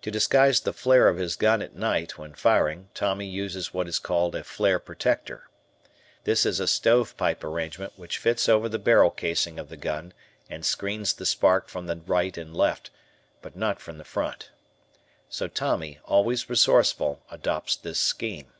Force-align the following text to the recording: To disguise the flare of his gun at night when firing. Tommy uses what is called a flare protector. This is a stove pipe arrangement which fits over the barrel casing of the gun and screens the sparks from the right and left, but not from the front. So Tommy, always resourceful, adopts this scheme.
To 0.00 0.10
disguise 0.10 0.60
the 0.60 0.72
flare 0.72 1.06
of 1.06 1.18
his 1.18 1.36
gun 1.36 1.60
at 1.60 1.74
night 1.74 2.16
when 2.16 2.32
firing. 2.32 2.88
Tommy 2.94 3.26
uses 3.26 3.74
what 3.74 3.88
is 3.88 3.98
called 3.98 4.34
a 4.34 4.42
flare 4.42 4.78
protector. 4.78 5.50
This 6.24 6.46
is 6.46 6.60
a 6.60 6.66
stove 6.66 7.14
pipe 7.18 7.44
arrangement 7.44 7.92
which 7.98 8.16
fits 8.16 8.48
over 8.48 8.70
the 8.70 8.78
barrel 8.78 9.10
casing 9.10 9.58
of 9.58 9.68
the 9.68 9.76
gun 9.76 10.14
and 10.48 10.64
screens 10.64 11.12
the 11.12 11.26
sparks 11.26 11.70
from 11.70 11.84
the 11.88 11.96
right 11.96 12.38
and 12.38 12.56
left, 12.56 12.88
but 13.42 13.54
not 13.54 13.82
from 13.82 13.98
the 13.98 14.04
front. 14.04 14.48
So 15.28 15.46
Tommy, 15.46 15.98
always 16.06 16.48
resourceful, 16.48 17.20
adopts 17.30 17.76
this 17.76 18.00
scheme. 18.00 18.54